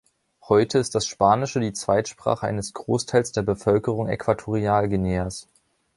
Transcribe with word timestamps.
Heute 0.49 0.79
ist 0.79 0.95
das 0.95 1.05
Spanische 1.05 1.59
die 1.59 1.73
Zweitsprache 1.73 2.47
eines 2.47 2.73
Großteils 2.73 3.33
der 3.33 3.43
Bevölkerung 3.43 4.07
Äquatorialguineas. 4.09 5.47